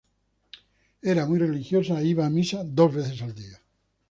[1.11, 3.59] Era muy religiosa e iba a misa dos veces al día.